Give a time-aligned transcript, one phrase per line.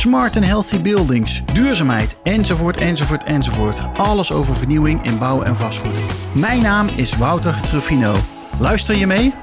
[0.00, 3.78] smart and healthy buildings, duurzaamheid, enzovoort, enzovoort, enzovoort.
[3.96, 5.98] Alles over vernieuwing in bouw en vastgoed.
[6.32, 8.14] Mijn naam is Wouter Truffino.
[8.58, 9.34] Luister je mee?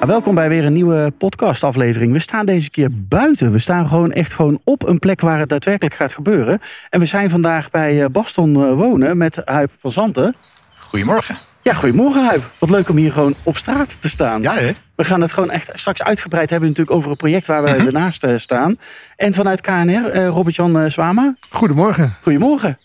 [0.00, 2.12] Welkom bij weer een nieuwe podcastaflevering.
[2.12, 3.52] We staan deze keer buiten.
[3.52, 6.60] We staan gewoon echt gewoon op een plek waar het daadwerkelijk gaat gebeuren.
[6.90, 10.34] En we zijn vandaag bij eh, Baston eh, Wonen met Huip van Zanten.
[10.78, 11.38] Goedemorgen.
[11.66, 12.50] Ja, goedemorgen Huip.
[12.58, 14.42] Wat leuk om hier gewoon op straat te staan.
[14.42, 14.72] Ja, hè?
[14.94, 17.86] We gaan het gewoon echt straks uitgebreid hebben natuurlijk over een project waar wij Mhm.
[17.86, 18.76] ernaast eh, staan.
[19.16, 21.34] En vanuit KNR, eh, Robert-Jan eh, Zwama.
[21.50, 22.16] Goedemorgen.
[22.22, 22.78] Goedemorgen.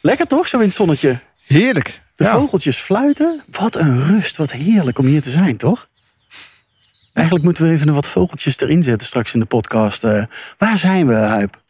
[0.00, 1.20] Lekker toch, zo in het zonnetje?
[1.46, 2.02] Heerlijk.
[2.14, 2.32] De Ja.
[2.32, 3.40] vogeltjes fluiten.
[3.50, 5.88] Wat een rust, wat heerlijk om hier te zijn, toch?
[7.12, 10.04] Eigenlijk moeten we even een wat vogeltjes erin zetten straks in de podcast.
[10.04, 10.24] Eh,
[10.58, 11.60] waar zijn we, Huip?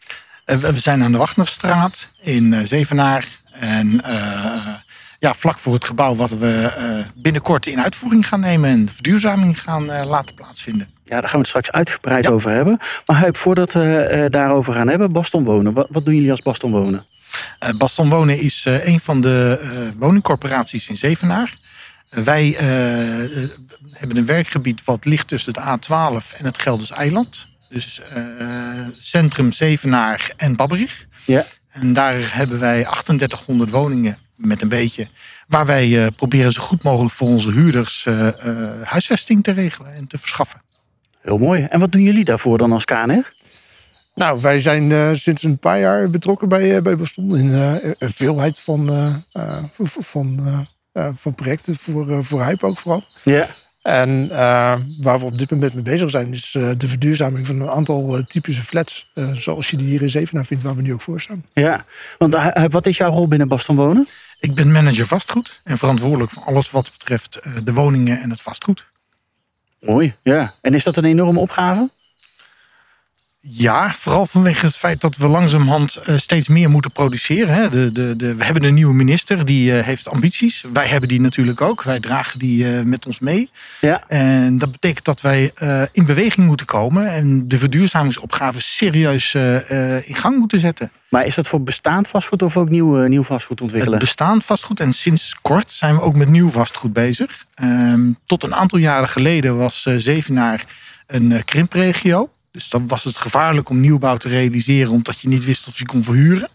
[0.44, 3.26] We zijn aan de Wagnerstraat in eh, Zevenaar.
[3.52, 4.66] En eh,
[5.22, 8.70] ja, vlak voor het gebouw wat we eh, binnenkort in uitvoering gaan nemen.
[8.70, 10.88] En de verduurzaming gaan eh, laten plaatsvinden.
[11.04, 12.30] Ja, daar gaan we het straks uitgebreid Ja.
[12.30, 12.78] over hebben.
[13.06, 15.72] Maar Huip, voordat we eh, daarover gaan hebben, Baston Wonen.
[15.72, 17.04] Wat, wat doen jullie als Baston Wonen?
[17.78, 21.54] Baston Wonen is een van de woningcorporaties in Zevenaar.
[22.08, 22.56] Wij
[23.92, 27.46] hebben een werkgebied wat ligt tussen de A12 en het Gelders Eiland.
[27.68, 28.00] Dus
[29.00, 31.06] centrum Zevenaar en Babberich.
[31.26, 31.46] Ja.
[31.68, 35.08] En daar hebben wij 3800 woningen met een beetje.
[35.48, 38.34] Waar wij eh, proberen zo goed mogelijk voor onze huurders eh, eh,
[38.82, 40.62] huisvesting te regelen en te verschaffen.
[41.20, 41.62] Heel mooi.
[41.62, 43.32] En wat doen jullie daarvoor dan als KNR?
[44.14, 47.90] Nou, wij zijn eh, sinds een paar jaar betrokken bij, eh, bij Baston in eh,
[47.98, 50.40] een veelheid van, eh, eh, van,
[51.16, 53.04] van projecten voor, eh, voor Hype ook vooral.
[53.24, 53.46] Ja.
[53.82, 57.60] En eh, waar we op dit moment mee bezig zijn, is eh, de verduurzaming van
[57.60, 59.10] een aantal typische flats.
[59.14, 61.44] eh, zoals je die hier in Zevenaar vindt, waar we nu ook voor staan.
[61.52, 61.84] Ja.
[62.18, 62.36] Want
[62.70, 64.08] wat is jouw rol binnen Baston Wonen?
[64.42, 68.40] Ik ben manager vastgoed en verantwoordelijk voor alles wat betreft eh, de woningen en het
[68.40, 68.86] vastgoed.
[69.80, 70.54] Mooi, ja.
[70.60, 71.90] En is dat een enorme opgave?
[73.44, 77.70] Ja, vooral vanwege het feit dat we langzamerhand eh, steeds meer moeten produceren.
[77.70, 80.64] De, de, de, we hebben een nieuwe minister, die eh, heeft ambities.
[80.72, 81.82] Wij hebben die natuurlijk ook.
[81.82, 83.50] Wij dragen die eh, met ons mee.
[83.80, 84.04] Ja.
[84.08, 85.52] En dat betekent dat wij
[85.92, 87.08] in beweging moeten komen.
[87.10, 89.34] En de verduurzamingsopgave serieus
[90.04, 90.90] in gang moeten zetten.
[91.08, 93.98] Maar is dat voor bestaand vastgoed of ook nieuw, nieuw vastgoed ontwikkelen?
[93.98, 94.80] Het bestaand vastgoed.
[94.80, 97.44] En sinds kort zijn we ook met nieuw vastgoed bezig.
[97.54, 100.64] Ehm, tot een aantal jaren geleden was Zevenaar
[101.06, 102.30] een krimpregio.
[102.52, 105.86] Dus dan was het gevaarlijk om nieuwbouw te realiseren, omdat je niet wist of je
[105.86, 106.48] kon verhuren.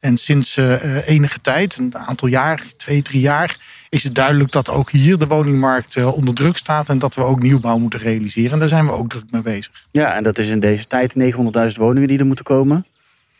[0.00, 3.56] En sinds eh, enige tijd, een aantal jaar, twee, drie jaar,
[3.88, 7.22] is het duidelijk dat ook hier de woningmarkt eh, onder druk staat en dat we
[7.22, 8.52] ook nieuwbouw moeten realiseren.
[8.52, 9.84] En daar zijn we ook druk mee bezig.
[9.90, 11.14] Ja, en dat is in deze tijd
[11.72, 12.86] 900.000 woningen die er moeten komen.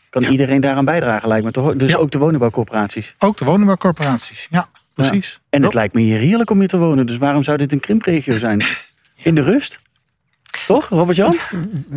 [0.09, 0.29] Kan Ja.
[0.29, 1.75] iedereen daaraan bijdragen, lijkt me toch?
[1.75, 1.97] Dus Ja.
[1.97, 3.15] ook de woningbouwcorporaties.
[3.17, 4.47] Ook de woningbouwcorporaties.
[4.49, 5.39] Ja, precies.
[5.49, 7.05] En het lijkt me hier heerlijk om hier te wonen.
[7.05, 8.63] Dus waarom zou dit een krimpregio zijn?
[9.15, 9.79] In de rust?
[10.67, 11.35] Toch, Robert-Jan?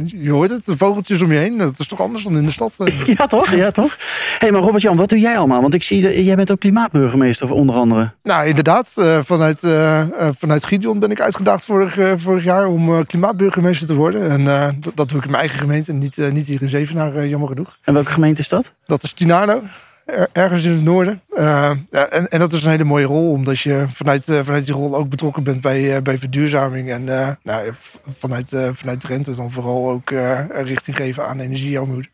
[0.06, 1.58] Je hoort het, de vogeltjes om je heen.
[1.58, 2.72] Dat is toch anders dan in de stad.
[2.78, 3.06] eh.
[3.16, 3.50] Ja, toch?
[3.54, 3.96] Ja, toch?
[3.98, 5.60] Hé, hey, maar Robert-Jan, wat doe jij allemaal?
[5.60, 8.10] Want ik zie, dat jij bent ook klimaatburgemeester, onder andere.
[8.22, 8.92] Nou, inderdaad.
[8.96, 10.02] eh, vanuit, eh,
[10.38, 14.30] vanuit Gideon ben ik uitgedaagd vorig, vorig jaar om klimaatburgemeester te worden.
[14.30, 14.44] En
[14.80, 17.78] dat, dat doe ik in mijn eigen gemeente, niet, niet hier in Zevenaar, jammer genoeg.
[17.84, 18.72] En welke gemeente is dat?
[18.86, 19.62] Dat is Tinardo,
[20.04, 21.20] er- ergens in het noorden.
[21.36, 24.74] Eh, en, en dat is een hele mooie rol, omdat je vanuit, eh, vanuit die
[24.74, 26.90] rol ook betrokken bent bij, eh, bij verduurzaming.
[26.90, 27.04] En
[27.42, 27.72] nou,
[28.08, 30.10] vanuit, vanuit Drenthe dan vooral ook
[30.50, 32.08] richting geven aan energiearmoede.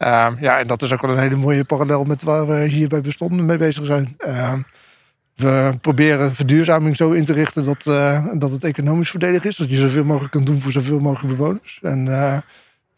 [0.00, 2.88] Eh, ja, en dat is ook wel een hele mooie parallel met waar we hier
[2.88, 4.14] bij Bestonden mee bezig zijn.
[4.18, 4.54] Eh,
[5.36, 7.82] we proberen verduurzaming zo in te richten dat,
[8.38, 9.56] dat het economisch voordelig is.
[9.56, 11.78] Dat je zoveel mogelijk kan doen voor zoveel mogelijk bewoners.
[11.82, 12.04] En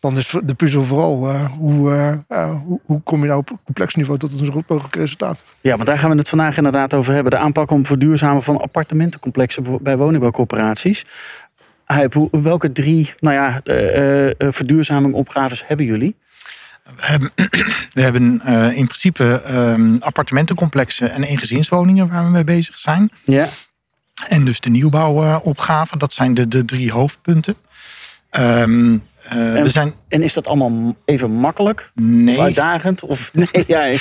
[0.03, 3.59] dan is de puzzel vooral eh, hoe, eh, eh, hoe, hoe kom je nou op
[3.65, 5.43] complex niveau tot een zo goed mogelijk resultaat.
[5.61, 7.33] Ja, want daar gaan we het vandaag inderdaad over hebben.
[7.33, 11.05] De aanpak om verduurzamen van appartementencomplexen bij woningbouwcorporaties.
[11.85, 16.17] Huip, welke drie nou ja, eh, eh, verduurzamingopgaves hebben jullie?
[16.97, 17.31] We hebben,
[17.95, 23.11] we hebben eh, in principe ehm, appartementencomplexen en eengezinswoningen waar we mee bezig zijn.
[23.25, 23.49] Ja.
[24.29, 27.57] En dus de nieuwbouwopgave, dat zijn de, de drie hoofdpunten.
[28.31, 28.99] Ehm,
[29.29, 29.95] eh, En- we zijn.
[30.09, 31.93] En is dat allemaal even makkelijk?
[31.97, 33.03] Of Nee, uitdagend?
[33.03, 33.93] Of nee, ja,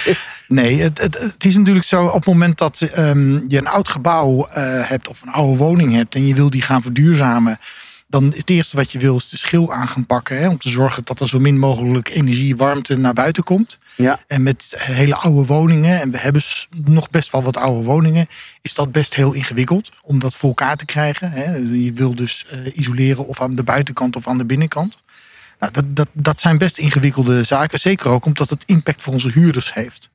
[0.47, 3.89] nee het, het, het is natuurlijk zo op het moment dat ehm, je een oud
[3.89, 7.59] gebouw eh, hebt of een oude woning hebt en je wil die gaan verduurzamen.
[8.07, 10.37] dan het eerste wat je wil is de schil aan gaan pakken.
[10.39, 13.77] Hè, om te zorgen dat er zo min mogelijk energie, warmte naar buiten komt.
[13.95, 14.19] Ja.
[14.27, 16.41] En met hele oude woningen, en we hebben
[16.85, 18.27] nog best wel wat oude woningen,
[18.61, 21.31] is dat best heel ingewikkeld om dat voor elkaar te krijgen.
[21.31, 21.55] Hè.
[21.55, 24.97] Je wil dus eh, isoleren of aan de buitenkant of aan de binnenkant.
[25.61, 27.79] Nou, dat, dat, dat zijn best ingewikkelde zaken.
[27.79, 30.09] Zeker ook omdat het impact voor onze huurders heeft.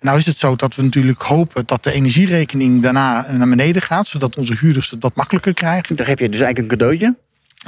[0.00, 4.06] Nou is het zo dat we natuurlijk hopen dat de energierekening daarna naar beneden gaat.
[4.06, 5.96] Zodat onze huurders het wat makkelijker krijgen.
[5.96, 7.16] Dan geef je dus eigenlijk een cadeautje.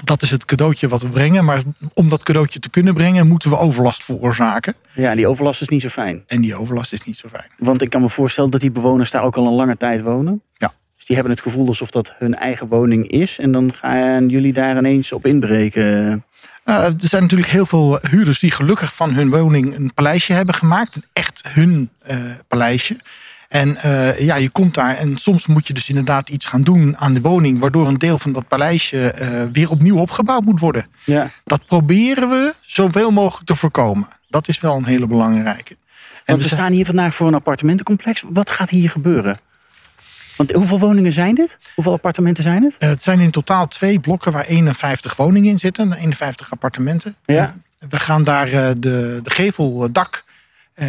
[0.04, 1.44] Dat is het cadeautje wat we brengen.
[1.44, 1.62] Maar
[1.94, 4.74] om dat cadeautje te kunnen brengen moeten we overlast veroorzaken.
[4.94, 6.24] Ja, en die overlast is niet zo fijn.
[6.26, 7.50] En die overlast is niet zo fijn.
[7.58, 10.42] Want ik kan me voorstellen dat die bewoners daar ook al een lange tijd wonen.
[10.54, 10.74] Ja.
[10.96, 13.38] Dus die hebben het gevoel alsof dat hun eigen woning is.
[13.38, 16.24] En dan gaan jullie daar ineens op inbreken.
[16.66, 20.54] Nou, er zijn natuurlijk heel veel huurders die gelukkig van hun woning een paleisje hebben
[20.54, 20.98] gemaakt.
[21.12, 22.16] Echt hun eh,
[22.48, 22.96] paleisje.
[23.48, 26.96] En eh, ja, je komt daar en soms moet je dus inderdaad iets gaan doen
[26.98, 27.58] aan de woning.
[27.58, 30.86] Waardoor een deel van dat paleisje eh, weer opnieuw opgebouwd moet worden.
[31.04, 31.30] Ja.
[31.44, 34.08] Dat proberen we zoveel mogelijk te voorkomen.
[34.28, 35.70] Dat is wel een hele belangrijke.
[35.72, 35.78] En
[36.24, 38.24] Want we we staan hier vandaag voor een appartementencomplex.
[38.28, 39.38] Wat gaat hier gebeuren?
[40.36, 41.58] Want hoeveel woningen zijn dit?
[41.74, 42.76] Hoeveel appartementen zijn het?
[42.78, 45.92] Eh, Het zijn in totaal twee blokken waar 51 woningen in zitten.
[45.92, 47.16] 51 appartementen.
[47.24, 47.56] Ja.
[47.88, 50.24] We gaan daar eh, de, de geveldak
[50.74, 50.88] eh,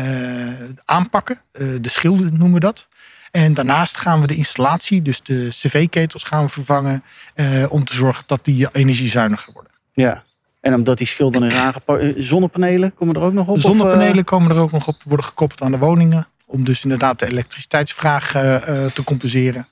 [0.85, 1.39] aanpakken.
[1.81, 2.87] De schilden noemen we dat.
[3.31, 7.03] En daarnaast gaan we de installatie, dus de cv-ketels gaan we vervangen.
[7.69, 9.71] om te zorgen dat die energiezuiniger worden.
[9.93, 10.23] Ja.
[10.61, 12.13] En omdat die schilderen aangepakt.
[12.17, 13.61] Zonnepanelen komen er ook nog op?
[13.61, 16.27] De of, zonnepanelen komen er ook nog op, worden gekoppeld aan de woningen.
[16.49, 19.67] Om dus inderdaad de elektriciteitsvraag eh, eh, te compenseren.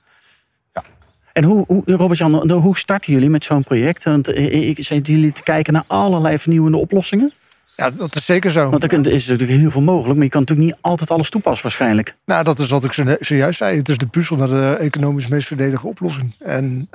[1.32, 4.04] En hoe, hoe Robert-Jan, hoe starten jullie met zo'n project?
[4.04, 7.32] Want eh, zitten jullie te kijken naar allerlei vernieuwende oplossingen?
[7.76, 8.70] Ja, dat is zeker zo.
[8.70, 11.62] Want er is natuurlijk heel veel mogelijk, maar je kan natuurlijk niet altijd alles toepassen
[11.62, 12.16] waarschijnlijk.
[12.24, 13.76] Nou, dat is wat ik zo- zojuist zei.
[13.76, 16.34] Het is de puzzel naar de economisch meest verdedige oplossing.
[16.38, 16.88] En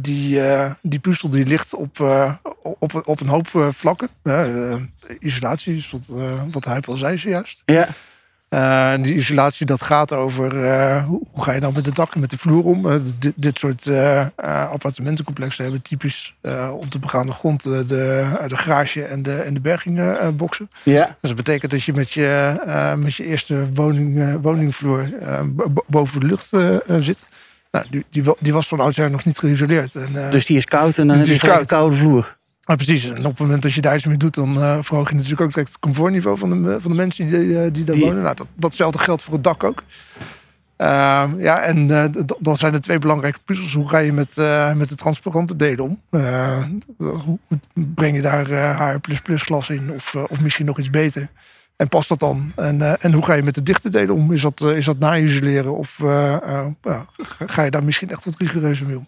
[0.00, 0.40] die,
[0.82, 2.00] die puzzel die ligt op,
[2.78, 4.08] op, op een hoop vlakken.
[5.20, 6.10] Isolatie is wat,
[6.50, 7.62] wat hij al zei zojuist.
[7.64, 7.88] Ja.
[8.56, 12.14] Eh, en die isolatie dat gaat over eh, hoe, ga je nou met de dak
[12.14, 12.90] en met de vloer om.
[12.90, 13.88] Eh, dit, dit soort
[14.70, 16.34] appartementencomplexen hebben typisch
[16.70, 20.70] op de begaande grond de, de garage en de, en de bergingboxen.
[20.82, 21.04] Ja.
[21.20, 22.54] Dus dat betekent dat je met je,
[22.98, 25.08] met je eerste woning, woningvloer
[25.46, 26.48] bo- boven de lucht
[27.04, 27.24] zit.
[27.70, 29.94] Nou, die, die, wa- die was van oudsher nog niet geïsoleerd.
[29.94, 32.36] En, Dus die is koud en dan heb is je een koude vloer.
[32.66, 35.08] Maar precies, en op het moment dat je daar iets mee doet, dan eh, verhoog
[35.08, 37.96] je natuurlijk ook direct het comfortniveau van de, van de mensen die, eh, die daar
[37.96, 38.22] wonen.
[38.22, 39.82] Nou, dat, datzelfde geldt voor het dak ook.
[40.76, 43.74] Ehm, ja, en eh, dan zijn er twee belangrijke puzzels.
[43.74, 46.00] Hoe ga je met, eh, met de transparante delen om?
[46.10, 46.64] Eh,
[46.96, 47.38] hoe,
[47.72, 49.92] breng je daar eh HR++ glas in?
[49.92, 51.30] Of, eh, of misschien nog iets beter?
[51.76, 52.52] En past dat dan?
[52.54, 54.32] En, eh, en hoe ga je met de dichte delen om?
[54.32, 55.76] Is dat, eh, is dat na-isoleren?
[55.76, 57.06] Of eh, eh, ja,
[57.46, 59.06] ga je daar misschien echt wat rigoureuzer mee om?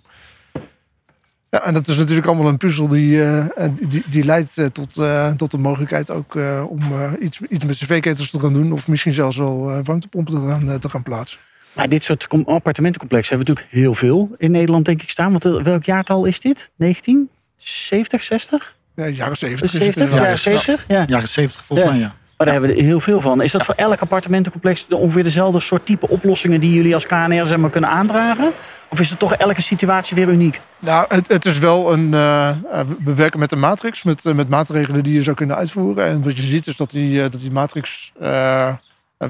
[1.51, 3.47] Ja, en dat is natuurlijk allemaal een puzzel die, eh,
[3.89, 7.65] die, die leidt eh, tot, eh, tot de mogelijkheid ook eh, om eh, iets, iets
[7.65, 8.73] met cv-ketels te gaan doen.
[8.73, 11.39] Of misschien zelfs wel eh, warmtepompen te gaan, eh, te gaan plaatsen.
[11.75, 15.31] Maar dit soort com- appartementencomplexen hebben we natuurlijk heel veel in Nederland denk ik staan.
[15.39, 16.71] Want welk jaartal is dit?
[16.77, 17.31] 19?
[17.57, 18.77] 70, 60?
[18.95, 19.71] Ja, jaren 70.
[19.71, 20.03] Dus is het 70?
[20.05, 20.43] inderdaad.
[20.43, 20.85] Ja, 70?
[20.89, 21.05] Ja.
[21.09, 21.95] Jaren 70 volgens Ja.
[21.95, 22.15] mij, ja.
[22.39, 23.43] Maar daar hebben we heel veel van.
[23.43, 27.57] Is dat voor elk appartementencomplex ongeveer dezelfde soort type oplossingen die jullie als KNR zeg
[27.57, 28.53] maar, kunnen aandragen?
[28.89, 30.61] Of is het toch elke situatie weer uniek?
[30.79, 32.15] Nou, het, het is wel een.
[32.15, 32.57] eh, eh,
[33.05, 36.05] we werken met een matrix, met, eh, met maatregelen die je zou kunnen uitvoeren.
[36.05, 38.13] En wat je ziet is dat die, dat die matrix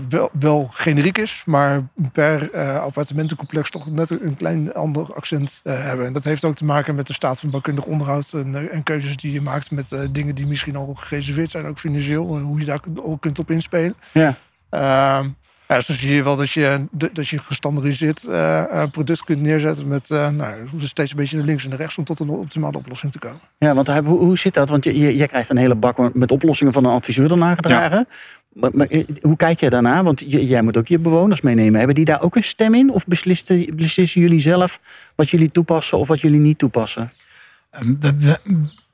[0.09, 5.83] wel, wel generiek is, maar per eh, appartementencomplex toch net een klein ander accent eh,
[5.85, 6.07] hebben.
[6.07, 8.83] En dat heeft ook te maken met de staat van bouwkundig onderhoud en, eh, en
[8.83, 12.43] keuzes die je maakt met eh, dingen die misschien al gereserveerd zijn, ook financieel, en
[12.43, 13.95] hoe je daar ook kunt op inspelen.
[14.13, 14.35] Ja.
[14.71, 15.27] Ehm,
[15.69, 19.41] ja, zo zie je wel dat je, dat je een gestandardiseerd eh, eh, product kunt
[19.41, 22.29] neerzetten met eh, nou, steeds een beetje naar links en naar rechts om tot een
[22.29, 23.39] optimale oplossing te komen.
[23.57, 24.69] Ja, want hoe, hoe zit dat?
[24.69, 28.09] Want je, je- jij krijgt een hele bak met oplossingen van een adviseur dan nagedragen.
[28.53, 30.03] Maar, eh, hoe kijk jij daarna?
[30.03, 31.79] Want jij moet ook je bewoners meenemen.
[31.79, 32.91] Hebben die daar ook een stem in?
[32.91, 34.81] Of beslissen, jullie zelf
[35.15, 37.13] wat jullie toepassen of wat jullie niet toepassen?
[37.71, 37.95] Ehm,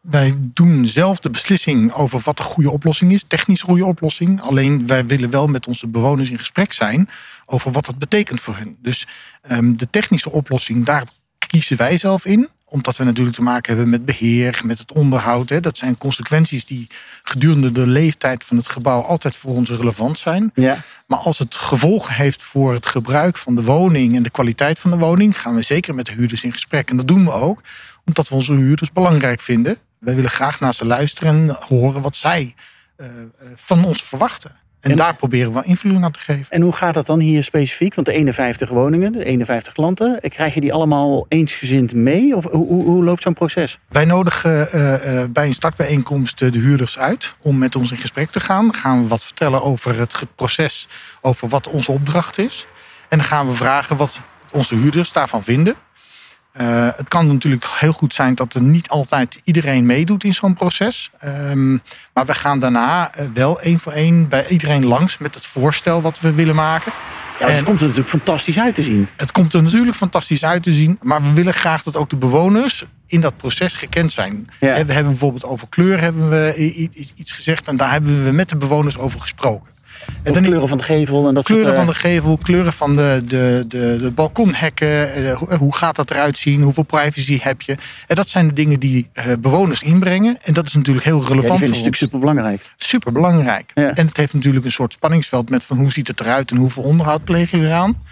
[0.01, 4.41] Wij doen zelf de beslissing over wat de goede oplossing is, technisch goede oplossing.
[4.41, 7.09] Alleen wij willen wel met onze bewoners in gesprek zijn
[7.47, 8.77] over wat dat betekent voor hun.
[8.83, 9.07] Dus
[9.43, 11.05] ehm, de technische oplossing, daar
[11.47, 12.49] kiezen wij zelf in.
[12.75, 15.49] Omdat we natuurlijk te maken hebben met beheer, met het onderhoud.
[15.49, 15.61] Hè.
[15.61, 16.87] Dat zijn consequenties die
[17.23, 20.50] gedurende de leeftijd van het gebouw altijd voor ons relevant zijn.
[20.54, 20.76] Ja.
[21.07, 24.90] Maar als het gevolgen heeft voor het gebruik van de woning en de kwaliteit van
[24.90, 26.90] de woning, gaan we zeker met de huurders in gesprek.
[26.90, 27.61] En dat doen we ook,
[28.04, 29.78] omdat we onze huurders belangrijk vinden.
[29.99, 32.54] Wij willen graag naar ze luisteren en horen wat zij
[32.97, 33.12] eh, eh,
[33.57, 34.57] van ons verwachten.
[34.85, 36.47] En, En- daar proberen we invulling aan te geven.
[36.49, 37.95] En hoe gaat dat dan hier specifiek?
[37.95, 42.37] Want de 51 woningen, de 51 klanten, krijg je die allemaal eensgezind mee?
[42.37, 43.79] Of hoe, hoe, hoe loopt zo'n proces?
[43.88, 47.99] Wij nodigen eh, eh, bij een startbijeenkomst eh, de huurders uit om met ons in
[47.99, 48.64] gesprek te gaan.
[48.64, 50.88] Dan gaan we wat vertellen over het proces,
[51.21, 52.67] over wat onze opdracht is.
[53.09, 55.75] En dan gaan we vragen wat onze huurders daarvan vinden.
[56.55, 60.55] Eh, het kan natuurlijk heel goed zijn dat er niet altijd iedereen meedoet in zo'n
[60.55, 61.11] proces.
[61.19, 61.73] Ehm,
[62.13, 66.03] maar we gaan daarna eh, wel één voor één bij iedereen langs met het voorstel
[66.03, 66.93] wat we willen maken.
[67.39, 69.09] Ja, dat En- komt er natuurlijk fantastisch uit te zien.
[69.17, 70.99] Het komt er natuurlijk fantastisch uit te zien.
[71.03, 74.49] Maar we willen graag dat ook de bewoners in dat proces gekend zijn.
[74.61, 74.85] Ja.
[74.85, 76.55] We hebben bijvoorbeeld over kleur hebben we
[77.15, 77.69] iets gezegd.
[77.69, 79.74] En daar hebben we met de bewoners over gesproken.
[80.23, 81.79] En dan kleuren van de gevel en dat kleuren soort...
[81.79, 85.15] van eh, de gevel, kleuren van de, de, de, de balkonhekken.
[85.15, 86.63] eh, hoe- Hoe gaat dat eruit zien?
[86.63, 87.77] Hoeveel privacy heb je?
[88.07, 90.39] En dat zijn de dingen die eh, bewoners inbrengen.
[90.43, 92.75] En dat is natuurlijk heel ja, relevant die vind een stuk super belangrijk.
[92.77, 93.71] super belangrijk.
[93.75, 93.95] Ja.
[93.95, 96.83] En het heeft natuurlijk een soort spanningsveld met van hoe ziet het eruit en hoeveel
[96.83, 98.03] onderhoud pleeg je eraan.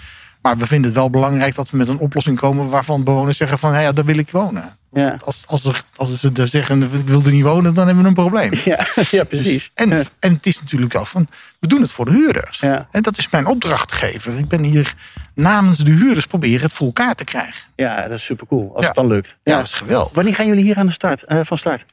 [0.42, 3.58] Maar we vinden het wel belangrijk dat we met een oplossing komen waarvan bewoners zeggen
[3.58, 4.76] van hé, ja, daar wil ik wonen.
[4.92, 8.02] Ja, Als, als, er, als ze er zeggen ik wil er niet wonen, dan hebben
[8.02, 8.50] we een probleem.
[8.64, 9.70] ja, ja precies.
[9.74, 10.02] En, Ja.
[10.18, 12.58] en het is natuurlijk ook van, we doen het voor de huurders.
[12.60, 12.88] Ja.
[12.90, 14.38] En dat is mijn opdrachtgever.
[14.38, 14.94] Ik ben hier
[15.34, 17.62] namens de huurders proberen het voor elkaar te krijgen.
[17.76, 18.70] Ja, dat is super cool.
[18.72, 18.86] Als Ja.
[18.86, 19.36] het dan lukt.
[19.42, 20.12] Ja, dat is geweldig.
[20.14, 21.84] Wanneer gaan jullie hier aan de start, eh, van start?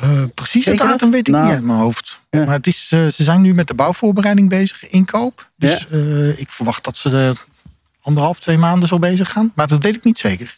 [0.00, 1.08] Eh, precies het datum dat?
[1.10, 1.44] weet ik Nou.
[1.44, 2.20] niet uit mijn hoofd.
[2.30, 5.48] Maar het is, eh, ze zijn nu met de bouwvoorbereiding bezig, inkoop.
[5.56, 5.86] Dus
[6.36, 7.44] ik verwacht dat ze er
[8.00, 9.52] anderhalf, twee maanden zo bezig gaan.
[9.54, 10.56] Maar dat weet ik niet zeker.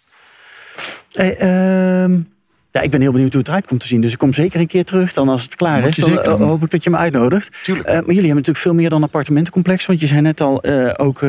[1.13, 2.19] Hey, ehm,
[2.71, 4.01] ja, ik ben heel benieuwd hoe het eruit komt te zien.
[4.01, 5.13] Dus ik kom zeker een keer terug.
[5.13, 7.65] Dan als het klaar Moet is, dan zeker eh, hoop ik dat je me uitnodigt.
[7.65, 7.87] Tuurlijk.
[7.89, 9.87] Eh, maar jullie hebben natuurlijk veel meer dan appartementencomplex.
[9.87, 11.21] Want je zei net al, eh, ook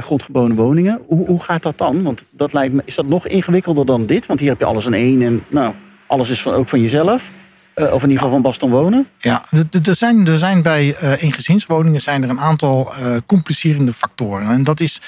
[0.00, 1.00] grondgebonden woningen.
[1.06, 2.02] Hoe, hoe gaat dat dan?
[2.02, 4.26] Want dat lijkt me, is dat nog ingewikkelder dan dit?
[4.26, 5.22] Want hier heb je alles in één.
[5.22, 5.74] En nou,
[6.06, 7.30] alles is van, ook van jezelf.
[7.74, 9.06] Of in ieder geval van Baston Wonen.
[9.18, 9.44] Ja,
[9.82, 12.92] er- zijn, er zijn bij eh eengezinswoningen zijn er een aantal
[13.26, 14.48] complicerende factoren.
[14.50, 15.00] En dat is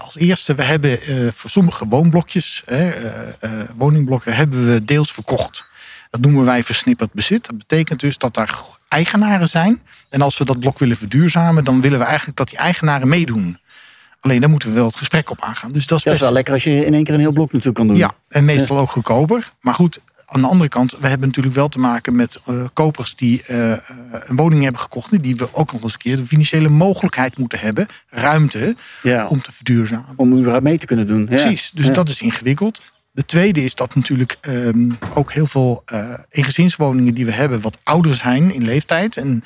[0.00, 5.12] als eerste, we hebben eh, voor sommige woonblokjes, hè, eh, eh, woningblokken, hebben we deels
[5.12, 5.64] verkocht.
[6.10, 7.46] Dat noemen wij versnipperd bezit.
[7.46, 9.82] Dat betekent dus dat daar eigenaren zijn.
[10.08, 13.58] En als we dat blok willen verduurzamen, dan willen we eigenlijk dat die eigenaren meedoen.
[14.20, 15.72] Alleen daar moeten we wel het gesprek op aangaan.
[15.72, 17.32] Dus dat is Dat is best wel lekker als je in één keer een heel
[17.32, 17.96] blok natuurlijk kan doen.
[17.96, 19.50] ja, en meestal ook goedkoper.
[19.60, 23.16] Maar goed, aan de andere kant, we hebben natuurlijk wel te maken met eh, kopers
[23.16, 23.78] die eh, eh,
[24.10, 25.22] een woning hebben gekocht.
[25.22, 29.42] Die we ook nog eens een keer de financiële mogelijkheid moeten hebben, ruimte, Ja, om
[29.42, 30.12] te verduurzamen.
[30.16, 31.20] om überhaupt mee te kunnen doen.
[31.20, 31.26] Ja.
[31.26, 31.92] Precies, dus Ja.
[31.92, 32.80] dat is ingewikkeld.
[33.10, 37.78] De tweede is dat natuurlijk ehm, ook heel veel eh eengezinswoningen die we hebben wat
[37.82, 39.44] ouder zijn in leeftijd en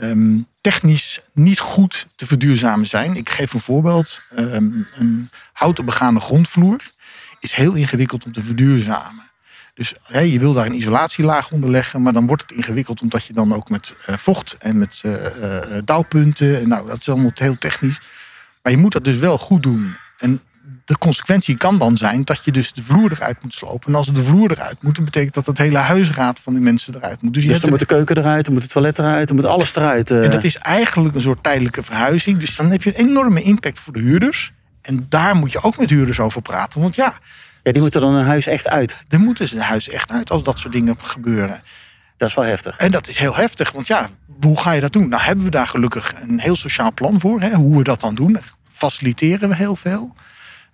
[0.00, 3.16] ehm, technisch niet goed te verduurzamen zijn.
[3.16, 4.20] Ik geef een voorbeeld.
[4.34, 6.80] Ehm, een houten begane grondvloer
[7.40, 9.24] is heel ingewikkeld om te verduurzamen.
[9.76, 13.24] Dus hè, je wil daar een isolatielaag onder leggen, maar dan wordt het ingewikkeld omdat
[13.24, 15.12] je dan ook met eh, vocht en met eh,
[15.84, 18.00] douwpunten, en nou dat is allemaal heel technisch.
[18.62, 19.94] Maar je moet dat dus wel goed doen.
[20.18, 20.40] En
[20.84, 23.88] de consequentie kan dan zijn dat je dus de vloer eruit moet slopen.
[23.88, 26.94] En als de vloer eruit moet, dan betekent dat het hele huisraad van die mensen
[26.94, 27.34] eruit moet.
[27.34, 29.46] Dus, je Dus dan moet de keuken eruit, dan moet het toilet eruit, dan moet
[29.46, 30.10] alles eruit.
[30.10, 32.38] en dat is eigenlijk een soort tijdelijke verhuizing.
[32.38, 34.52] Dus dan heb je een enorme impact voor de huurders.
[34.82, 36.80] En daar moet je ook met huurders over praten.
[36.80, 37.18] Want ja,
[37.66, 38.96] Ja, die moeten dan een huis echt uit.
[39.08, 41.62] er moet dus een huis echt uit als dat soort dingen gebeuren.
[42.16, 42.76] Dat is wel heftig.
[42.76, 45.08] En dat is heel heftig, want ja, hoe ga je dat doen?
[45.08, 48.14] Nou hebben we daar gelukkig een heel sociaal plan voor, hè, hoe we dat dan
[48.14, 48.38] doen.
[48.72, 50.14] Faciliteren we heel veel.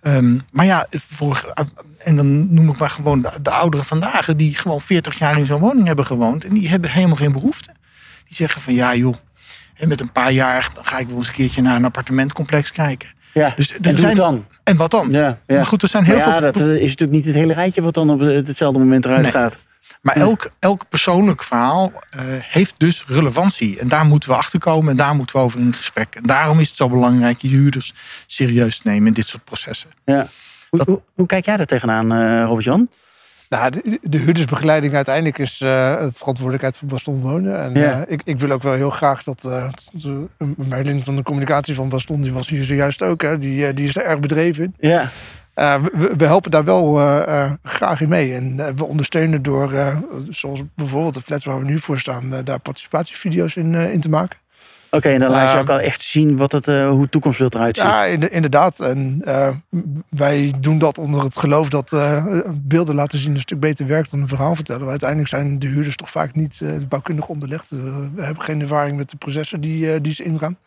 [0.01, 1.53] Ehm, maar ja, voor,
[1.97, 5.45] en dan noem ik maar gewoon de, de ouderen vandaag, die gewoon 40 jaar in
[5.45, 6.45] zo'n woning hebben gewoond.
[6.45, 7.71] En die hebben helemaal geen behoefte.
[8.27, 9.15] Die zeggen van ja joh,
[9.79, 13.09] met een paar jaar dan ga ik wel eens een keertje naar een appartementcomplex kijken.
[13.33, 14.45] Ja, Dus er en zijn- dan.
[14.63, 15.11] En wat dan?
[15.11, 15.55] Ja, ja.
[15.55, 16.51] Maar goed, er zijn heel Maar ja, veel.
[16.51, 19.21] dat eh, is natuurlijk niet het hele rijtje wat dan op het- hetzelfde moment eruit
[19.21, 19.31] Nee.
[19.31, 19.57] gaat.
[20.01, 23.79] Maar elk, elk persoonlijk verhaal eh, heeft dus relevantie.
[23.79, 26.15] En daar moeten we achter komen en daar moeten we over in gesprek.
[26.15, 27.93] En daarom is het zo belangrijk je huurders
[28.27, 29.89] serieus te nemen in dit soort processen.
[30.05, 30.27] Ja.
[30.69, 32.89] Hoe, hoe, hoe kijk jij daar tegenaan, eh Robert-Jan?
[33.53, 37.61] Nou, de, de huurdersbegeleiding uiteindelijk is de verantwoordelijkheid van Baston Wonen.
[37.63, 38.05] En Ja.
[38.05, 40.25] eh, ik, ik wil ook wel heel graag dat eh de-
[40.67, 43.95] Marlin van de communicatie van Baston, die was hier zojuist ook, hè, die, die is
[43.95, 44.75] er erg bedreven in.
[44.89, 45.09] Ja.
[45.55, 46.93] We, we helpen daar wel
[47.63, 48.33] graag in mee.
[48.33, 49.71] En we ondersteunen door,
[50.29, 54.37] zoals bijvoorbeeld de flats waar we nu voor staan, daar participatievideo's in, in te maken.
[54.95, 57.11] Oké, en dan laat je Ehm, ook al echt zien wat het, eh, hoe het
[57.11, 57.85] toekomstbeeld eruit ziet.
[57.85, 58.79] Ja, inde- inderdaad.
[58.79, 59.49] En eh,
[60.09, 64.11] wij doen dat onder het geloof dat eh, beelden laten zien een stuk beter werkt
[64.11, 64.87] dan een verhaal vertellen.
[64.89, 67.69] Uiteindelijk zijn de huurders toch vaak niet bouwkundig onderlegd.
[67.69, 70.57] We hebben geen ervaring met de processen die, die ze ingaan.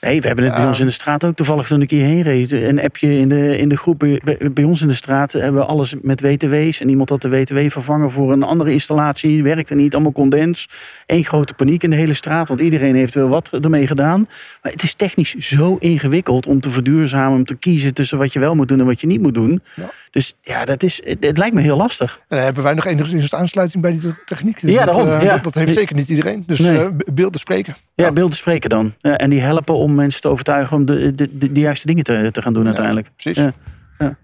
[0.00, 0.68] Nee, we hebben het bij Ja.
[0.68, 2.52] ons in de straat ook toevallig toen ik hierheen reed.
[2.52, 5.32] Een appje in de, in de groep bij, bij- ons in de straat.
[5.32, 6.80] Hebben we alles met WTW's.
[6.80, 9.42] En iemand had de WTW vervangen voor een andere installatie.
[9.42, 10.68] Werkte niet, allemaal condens.
[11.06, 12.48] Eén grote paniek in de hele straat.
[12.48, 14.26] Want iedereen heeft wel wat ermee gedaan.
[14.62, 17.36] Maar het is technisch zo ingewikkeld om te verduurzamen.
[17.38, 19.62] Om te kiezen tussen wat je wel moet doen en wat je niet moet doen.
[19.74, 19.90] Ja.
[20.10, 22.16] Dus ja, dat is, het, het lijkt me heel lastig.
[22.28, 24.58] En dan hebben wij nog enigszins aansluiting bij die te- techniek.
[24.60, 25.34] Ja, dat, daarom, eh, ja.
[25.34, 26.44] dat, dat heeft zeker niet iedereen.
[26.46, 26.78] Dus Nee.
[26.78, 27.76] eh, beelden spreken.
[27.94, 28.94] Ja, beelden spreken dan.
[29.00, 32.04] Ja, en die helpen om mensen te overtuigen om de, de, de, de juiste dingen
[32.04, 33.10] te, te gaan doen uiteindelijk.
[33.16, 33.42] Precies.
[33.42, 33.52] Ja.
[33.98, 34.16] Ja.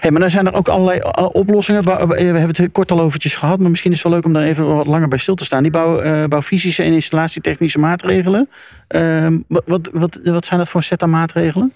[0.00, 1.84] Hey, maar dan zijn er ook allerlei uh, oplossingen.
[1.84, 4.42] We hebben het kort al overtjes gehad, maar misschien is het wel leuk om daar
[4.42, 5.62] even wat langer bij stil te staan.
[5.62, 8.48] Die bouw, eh, bouwfysische en installatietechnische maatregelen.
[8.88, 11.72] Ehm, wat, wat, wat, wat zijn dat voor een set aan maatregelen?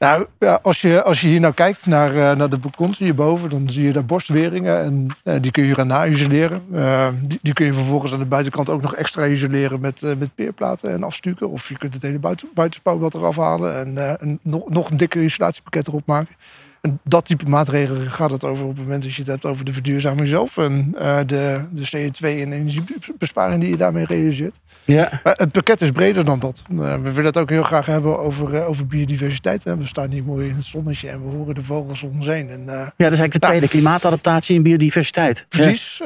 [0.00, 0.26] Nou,
[0.62, 3.84] als, je, als je hier nou kijkt naar, eh, naar de balkons hierboven, dan zie
[3.84, 4.80] je daar borstweringen.
[4.82, 6.62] En eh, die kun je gaan na-isoleren.
[6.72, 7.08] Eh,
[7.42, 11.02] die, kun je vervolgens aan de buitenkant ook nog extra isoleren met, met peerplaten en
[11.02, 11.50] afstukken.
[11.50, 15.22] Of je kunt het hele buiten, buitenspouwblad eraf halen en, en nog, nog een dikker
[15.22, 16.36] isolatiepakket erop maken.
[16.80, 19.64] En dat type maatregelen gaat het over op het moment dat je het hebt over
[19.64, 20.56] de verduurzaming zelf.
[20.56, 24.60] En eh, de, de CO2 en energiebesparing die je daarmee realiseert.
[24.84, 25.20] Ja.
[25.24, 26.62] Maar het pakket is breder dan dat.
[26.70, 29.64] Eh, we willen het ook heel graag hebben over, eh, over biodiversiteit.
[29.64, 29.76] Hè.
[29.76, 32.48] We staan hier mooi in het zonnetje en we horen de vogels om ons heen.
[32.48, 33.46] En, ja, dat is eigenlijk de Ja.
[33.48, 35.46] tweede klimaatadaptatie en biodiversiteit.
[35.48, 36.00] precies.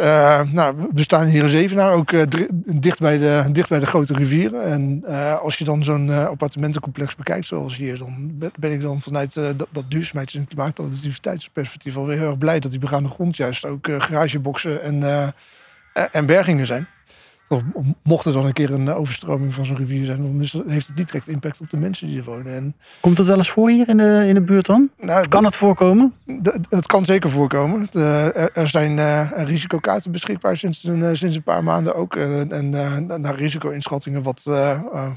[0.53, 2.13] Nou, we staan hier in Zevenaar ook
[2.81, 4.65] dicht, bij de, dicht bij de grote rivieren.
[4.65, 5.05] En
[5.43, 7.99] als je dan zo'n appartementencomplex bekijkt zoals hier...
[7.99, 11.97] dan ben, ik dan vanuit dat, dat duurzaamheids- en klimaatadaptiviteitsperspectief...
[11.97, 15.23] alweer heel erg blij dat die begaande grond juist ook eh, garageboxen en, eh,
[15.93, 16.87] en- en bergingen zijn.
[18.03, 20.71] Mocht er dan een keer een eh, overstroming van zo'n rivier zijn, dan is dat-
[20.71, 22.55] heeft het niet direct impact op de mensen die er wonen.
[22.55, 24.91] En, Komt het wel eens voor hier in de, in de buurt dan?
[25.01, 26.15] nou, kan het voorkomen?
[26.69, 27.89] Het kan zeker voorkomen.
[27.93, 32.17] Eh, er- zijn eh, risicokaarten beschikbaar sinds een, eh, sinds een paar maanden ook.
[32.17, 35.11] En, en eh, naar risico-inschattingen wat, eh, eh,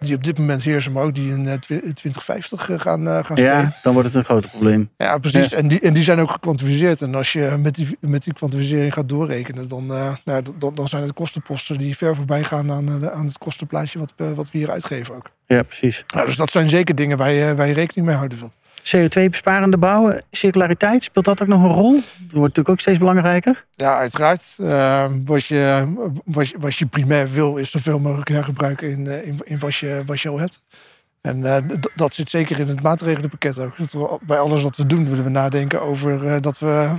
[0.00, 3.24] die op dit moment heersen, maar ook die in eh, twi- 2050 gaan, gaan, gaan
[3.36, 3.44] spelen.
[3.56, 4.90] Ja, dan wordt het een groot probleem.
[4.96, 5.52] Ja, precies.
[5.52, 7.02] En, die, en die zijn ook gekwantificeerd.
[7.02, 10.88] En als je met die, met die kwantificering gaat doorrekenen, dan, eh, nou, dan, dan
[10.88, 14.50] zijn het kostenposten die ver voorbij gaan aan, eh, aan het kostenplaatje wat, we- wat
[14.50, 15.26] we hier uitgeven ook.
[15.46, 16.04] Ja, precies.
[16.14, 18.56] Nou, dus dat zijn zeker dingen waar je, waar je rekening mee houden wilt.
[18.96, 21.92] CO2-besparende bouwen, circulariteit, speelt dat ook nog een rol?
[21.92, 23.64] Dat wordt natuurlijk ook steeds belangrijker.
[23.74, 24.56] Ja, uiteraard.
[24.58, 25.92] Eh, wat, je,
[26.24, 29.74] wat, je, wat je primair wil, is zoveel mogelijk hergebruiken in, eh, in, in wat,
[29.74, 30.64] je, wat je al hebt.
[31.20, 33.76] En eh, dat zit zeker in het maatregelenpakket ook.
[33.76, 36.90] Dat we, bij alles wat we doen willen we nadenken over eh, dat we,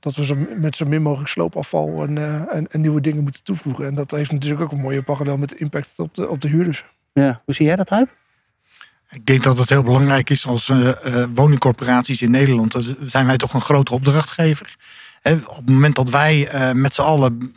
[0.00, 3.86] dat we zo, met zo min mogelijk sloopafval en, en, en nieuwe dingen moeten toevoegen.
[3.86, 6.48] En dat heeft natuurlijk ook een mooie parallel met de impact op de, op de
[6.48, 6.84] huurders.
[7.12, 7.42] Ja.
[7.44, 8.20] Hoe zie jij dat, Huip?
[9.12, 12.72] Ik denk dat het heel belangrijk is als eh, eh, woningcorporaties in Nederland.
[12.72, 14.76] Dan zijn wij toch een grote opdrachtgever.
[15.22, 17.54] Op het moment dat wij eh, met z'n allen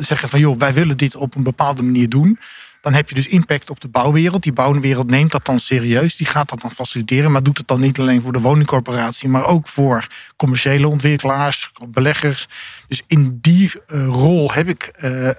[0.00, 2.38] zeggen van joh, wij willen dit op een bepaalde manier doen.
[2.80, 4.42] Dan heb je dus impact op de bouwwereld.
[4.42, 6.16] Die bouwwereld neemt dat dan serieus.
[6.16, 7.32] Die gaat dat dan faciliteren.
[7.32, 9.28] Maar doet het dan niet alleen voor de woningcorporatie.
[9.28, 12.48] Maar ook voor commerciële ontwikkelaars, beleggers.
[12.88, 15.34] Dus in die eh, rol heb ik, eh, eh,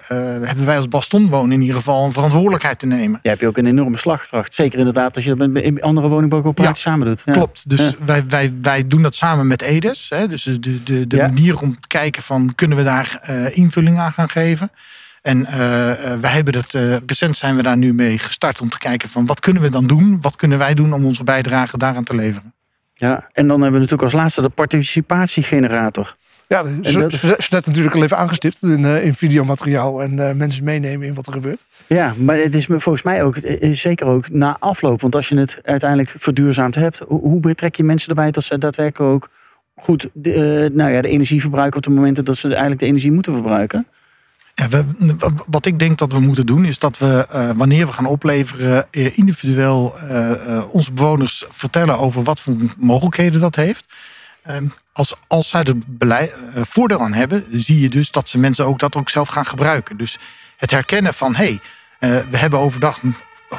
[0.46, 3.18] hebben wij als Baston Wonen in ieder geval een verantwoordelijkheid te nemen.
[3.22, 4.54] Jij hebt je ook een enorme slagkracht.
[4.54, 7.22] Zeker inderdaad als je dat met andere woningbouwcorporaties samen doet.
[7.24, 7.32] Ja.
[7.32, 7.68] Klopt.
[7.68, 7.92] Dus Ja.
[8.04, 10.08] wij, wij, wij doen dat samen met EDES.
[10.08, 10.28] Hè?
[10.28, 14.30] Dus de, de, de, manier om te kijken van kunnen we daar invulling aan gaan
[14.30, 14.70] geven.
[15.22, 18.68] En eh eh, wij hebben dat, eh, recent zijn we daar nu mee gestart om
[18.70, 20.18] te kijken van wat kunnen we dan doen?
[20.20, 22.54] Wat kunnen wij doen om onze bijdrage daaraan te leveren?
[22.94, 23.28] Ja.
[23.32, 26.14] En dan hebben we natuurlijk als laatste de participatiegenerator.
[26.48, 30.34] Ja, dat- zo- zo net natuurlijk al even aangestipt in, eh, in videomateriaal en eh,
[30.34, 31.64] mensen meenemen in wat er gebeurt.
[31.86, 33.36] Ja, maar het is me volgens mij ook,
[33.72, 35.00] zeker ook na afloop.
[35.00, 39.12] Want als je het uiteindelijk verduurzaamd hebt, hoe, betrek je mensen erbij dat ze daadwerkelijk
[39.12, 39.28] ook
[39.76, 42.86] goed de, eh, nou ja, de energie verbruiken op de momenten dat ze eigenlijk de
[42.86, 43.86] energie moeten verbruiken?
[44.60, 44.84] Ja, we,
[45.46, 48.86] wat ik denk dat we moeten doen is dat we eh, wanneer we gaan opleveren
[48.90, 53.92] eh, individueel eh, onze bewoners vertellen over wat voor mogelijkheden dat heeft.
[54.42, 58.66] Ehm, als, als zij er beleid, voordeel aan hebben, zie je dus dat ze mensen
[58.66, 59.96] ook dat ook zelf gaan gebruiken.
[59.96, 60.18] Dus
[60.56, 61.58] het herkennen van hé,
[61.98, 63.10] hey, we hebben overdag hm,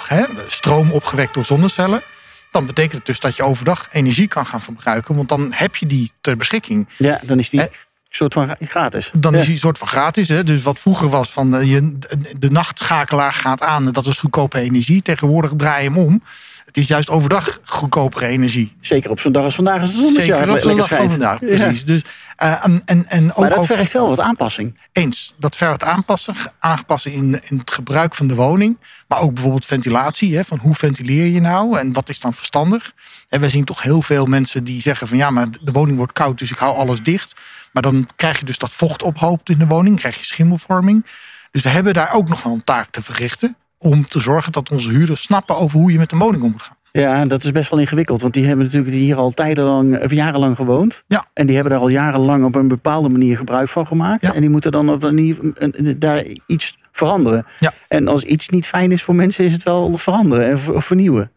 [0.07, 2.03] hè, stroom opgewekt door zonnecellen.
[2.51, 5.85] Dan betekent het dus dat je overdag energie kan gaan verbruiken, want dan heb je
[5.85, 6.87] die ter beschikking.
[6.97, 7.69] Ja, dan is die
[8.15, 9.12] soort van gratis.
[9.17, 9.39] Dan Ja.
[9.39, 10.28] is een soort van gratis.
[10.28, 10.43] Hè?
[10.43, 11.97] Dus wat vroeger was van eh, je,
[12.39, 15.02] de nachtschakelaar gaat aan, dat is goedkope energie.
[15.02, 16.24] Tegenwoordig draai je hem om.
[16.65, 18.76] Het is juist overdag goedkopere energie.
[18.80, 21.19] Zeker op zo'n dag als vandaag de zonnetje Zeker op van.
[21.19, 21.36] Ja.
[21.38, 21.86] Precies.
[21.86, 22.02] Dus,
[22.36, 24.78] eh, en, en, en ook, Maar dat vergt wel wat aanpassing.
[24.91, 26.34] eens, dat vergt aanpassen.
[26.60, 28.78] Aangepassen in, in het gebruik van de woning.
[29.08, 30.36] Maar ook bijvoorbeeld ventilatie.
[30.36, 30.43] Hè?
[30.45, 32.91] Van hoe ventileer je nou en wat is dan verstandig?
[33.30, 36.13] En we zien toch heel veel mensen die zeggen van ja, maar de woning wordt
[36.13, 37.34] koud, dus ik hou alles dicht.
[37.71, 41.05] Maar dan krijg je dus dat vocht ophoopt in de woning, krijg je schimmelvorming.
[41.51, 43.55] Dus we hebben daar ook nog wel een taak te verrichten.
[43.77, 46.62] om te zorgen dat onze huurders snappen over hoe je met de woning om moet
[46.62, 46.75] gaan.
[46.91, 48.21] Ja, dat is best wel ingewikkeld.
[48.21, 51.03] Want die hebben natuurlijk hier al tijdenlang, of jarenlang gewoond.
[51.07, 51.25] Ja.
[51.34, 54.21] En die hebben daar al jarenlang op een bepaalde manier gebruik van gemaakt.
[54.21, 54.34] Ja.
[54.34, 57.45] En die moeten dan op een daar iets veranderen.
[57.60, 57.73] Ja.
[57.88, 61.31] En als iets niet fijn is voor mensen, is het wel veranderen en ver- vernieuwen.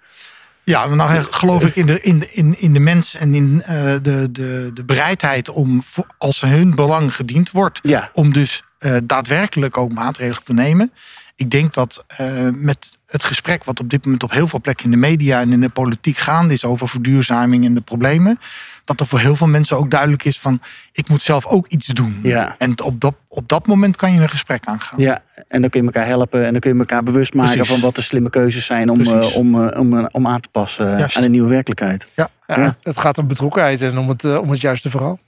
[0.65, 4.29] Ja, nou geloof ik in de, in in, in de mens en in eh, de,
[4.33, 5.83] de, de bereidheid om,
[6.19, 8.11] als hun belang gediend wordt, Ja.
[8.13, 10.93] om dus eh, daadwerkelijk ook maatregelen te nemen.
[11.37, 14.85] Ik denk dat eh, met het gesprek wat op dit moment op heel veel plekken
[14.85, 18.39] in de media en in de politiek gaande is over verduurzaming en de problemen,
[18.85, 20.61] dat er voor heel veel mensen ook duidelijk is van
[20.93, 22.19] ik moet zelf ook iets doen.
[22.23, 22.55] Ja.
[22.59, 25.01] En op dat, op dat moment kan je een gesprek aangaan.
[25.01, 27.73] Ja, en dan kun je elkaar helpen en dan kun je elkaar bewust maken Precies.
[27.73, 30.49] van wat de slimme keuzes zijn om, eh, om, eh, om, eh, om aan te
[30.49, 31.17] passen Juist.
[31.17, 32.09] aan de nieuwe werkelijkheid.
[32.15, 32.29] Ja.
[32.47, 32.65] Ja, Ja.
[32.65, 35.19] Het, het gaat om betrokkenheid en om het, om het juiste verhaal.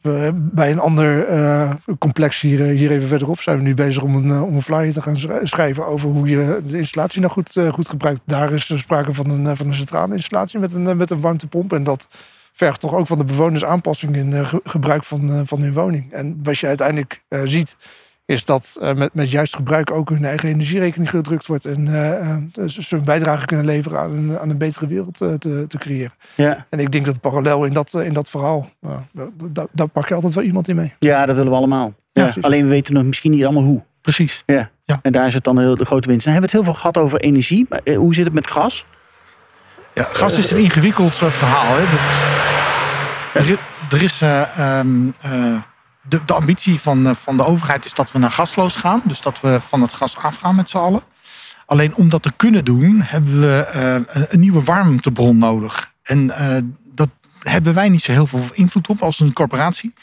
[0.00, 4.14] We, bij een ander eh, complex hier, hier even verderop zijn we nu bezig om
[4.16, 7.56] een, om een flyer te gaan schri- schrijven over hoe je de installatie nou goed,
[7.72, 8.20] goed gebruikt.
[8.26, 11.72] Daar is er sprake van een, van een centrale installatie met een, met een warmtepomp.
[11.72, 12.08] En dat
[12.56, 15.72] vergt toch ook van de bewoners aanpassing in eh, ge- gebruik van, eh, van hun
[15.72, 16.12] woning.
[16.12, 17.76] En wat je uiteindelijk eh, ziet,
[18.24, 21.64] is dat eh, met, met juist gebruik ook hun eigen energierekening gedrukt wordt.
[21.64, 25.14] En eh, eh, dus ze een bijdrage kunnen leveren aan een, aan een betere wereld
[25.18, 26.12] te, te creëren.
[26.34, 26.66] Ja.
[26.70, 28.70] En ik denk dat parallel in dat, in dat verhaal,
[29.72, 30.92] daar- pak je altijd wel iemand in mee.
[30.98, 31.94] ja, dat willen we allemaal.
[32.12, 33.82] Ja, alleen we weten nog misschien niet allemaal hoe.
[34.00, 34.42] Precies.
[34.46, 34.70] Ja.
[34.84, 34.98] Ja.
[35.02, 36.26] En daar is het dan heel de grote winst.
[36.26, 37.66] Nou, hebben we het heel veel gehad over energie.
[37.68, 38.84] Maar, hoe zit het met gas?
[39.96, 41.76] Ja, gas is een ingewikkeld eh, verhaal.
[41.76, 41.80] Hè.
[41.80, 43.58] Dat, er,
[43.90, 45.54] er is eh, ehm, eh,
[46.02, 49.02] de, de ambitie van, van de overheid is dat we naar gasloos gaan.
[49.04, 51.02] Dus dat we van het gas afgaan met z'n allen.
[51.66, 53.68] Alleen om dat te kunnen doen, hebben we
[54.28, 55.92] een, nieuwe warmtebron nodig.
[56.02, 56.32] En
[56.94, 59.94] dat hebben wij niet zo heel veel invloed op als een corporatie.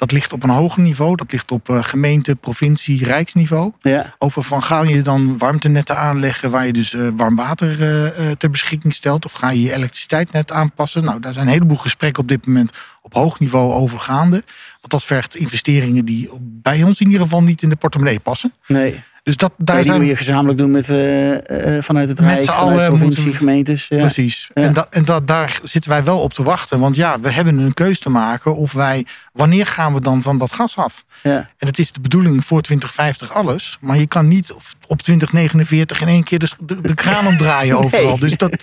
[0.00, 1.16] Dat ligt op een hoger niveau.
[1.16, 3.72] Dat ligt op eh, gemeente, provincie, rijksniveau.
[3.80, 4.14] Ja.
[4.18, 8.50] Over van ga je dan warmtenetten aanleggen waar je dus eh, warm water eh, ter
[8.50, 9.24] beschikking stelt?
[9.24, 11.04] Of ga je je elektriciteitsnet aanpassen?
[11.04, 14.44] Nou, daar zijn een heleboel gesprekken op dit moment op hoog niveau over gaande.
[14.70, 18.52] Want dat vergt investeringen die bij ons in ieder geval niet in de portemonnee passen.
[18.66, 19.02] Nee.
[19.30, 22.18] Dus dat, daar Ja, die zijn moet je gezamenlijk doen met, eh, eh, vanuit het
[22.18, 23.88] Rijk, vanuit provincie, moeten gemeentes.
[23.88, 23.98] Ja.
[23.98, 24.50] Precies.
[24.54, 24.62] Ja.
[24.62, 26.80] En, dat, en dat, daar zitten wij wel op te wachten.
[26.80, 30.38] Want ja, we hebben een keus te maken of wij, wanneer gaan we dan van
[30.38, 31.04] dat gas af?
[31.22, 31.36] Ja.
[31.58, 33.78] En het is de bedoeling voor 2050 alles.
[33.80, 34.52] Maar je kan niet
[34.86, 38.18] op 2049 in één keer de, de, de kraan omdraaien overal.
[38.18, 38.56] Dus dat,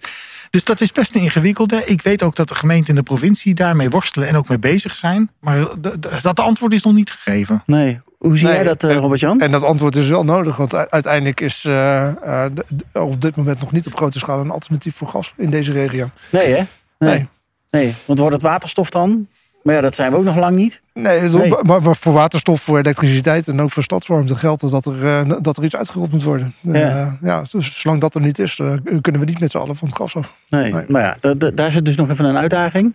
[0.50, 1.86] dus dat is best een ingewikkelde.
[1.86, 4.96] Ik weet ook dat de gemeente en de provincie daarmee worstelen en ook mee bezig
[4.96, 5.30] zijn.
[5.40, 5.68] Maar
[6.22, 7.64] dat antwoord is nog niet gegeven.
[7.66, 8.00] Nee.
[8.18, 9.40] Hoe zie Nee, jij dat, eh, Robert-Jan?
[9.42, 13.88] En dat antwoord is wel nodig, want uiteindelijk is de- op dit moment nog niet
[13.88, 16.10] op grote schaal een alternatief voor gas in deze regio.
[16.32, 16.64] Nee, hè?
[17.00, 17.10] Nee.
[17.18, 17.28] Nee.
[17.70, 17.96] nee.
[18.06, 19.28] Want wordt het waterstof dan?
[19.64, 20.82] Maar ja, dat zijn we ook nog lang niet.
[20.94, 21.50] Nee, het- Nee.
[21.64, 25.64] Maar, maar voor waterstof, voor elektriciteit en ook voor stadswarmte geldt dat er, dat er
[25.64, 26.54] iets uitgerold moet worden.
[26.62, 27.18] Ja.
[27.22, 28.56] Ja, dus zolang dat er niet is,
[29.02, 30.34] kunnen we niet met z'n allen van het gas af.
[30.50, 30.74] Nee.
[30.88, 32.94] Maar ja, da- da- daar zit dus nog even een uitdaging.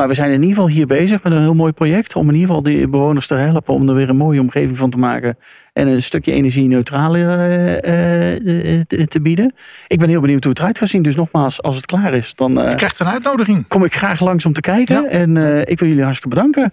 [0.00, 2.16] Maar we zijn in ieder geval hier bezig met een heel mooi project.
[2.16, 4.90] Om in ieder geval die bewoners te helpen om er weer een mooie omgeving van
[4.90, 5.38] te maken.
[5.72, 9.54] En een stukje energie-neutrale eh, eh, te, te bieden.
[9.86, 11.02] Ik ben heel benieuwd hoe het eruit gaat zien.
[11.02, 13.64] Dus nogmaals, als het klaar is, dan eh, Je krijgt een uitnodiging.
[13.68, 15.02] kom ik graag langs om te kijken.
[15.02, 15.08] Ja.
[15.08, 16.72] En eh, ik wil jullie hartstikke bedanken.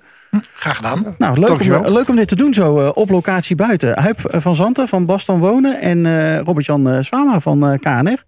[0.53, 1.15] Graag gedaan.
[1.17, 1.91] Nou, leuk om, Dankjewel.
[1.91, 3.99] leuk om dit te doen zo eh, op locatie buiten.
[3.99, 8.23] Huip eh, van Zanten van Bastan Wonen en eh, Robert-Jan eh, Swama van eh, KNR.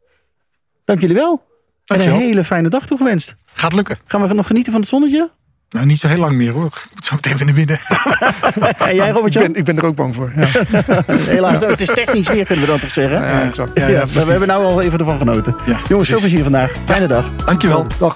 [0.86, 1.48] Dank jullie wel.
[1.86, 3.36] En een hele fijne dag toegewenst.
[3.60, 4.00] Gaat lukken.
[4.06, 5.30] Gaan we nog genieten van het zonnetje?
[5.70, 6.66] Nou, niet zo heel lang meer hoor.
[6.66, 7.80] Ik moet zo meteen weer naar binnen.
[8.90, 9.44] En jij Ik Robert-Jan?
[9.44, 10.34] ben, ik ben er ook bang voor.
[10.36, 10.46] Ja,
[11.14, 13.22] Helaas, nou, het is technisch weer kunnen we dan toch zeggen.
[13.22, 13.72] ja exact.
[13.80, 15.56] Ja, Ja, ja, maar we hebben nou al even ervan genoten.
[15.66, 16.72] Ja, Jongens, veel plezier vandaag.
[16.86, 17.34] Fijne dag.
[17.36, 17.88] Dankjewel.
[18.00, 18.16] Dag.